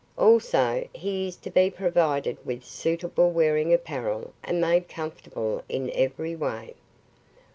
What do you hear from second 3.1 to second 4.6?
wearing apparel and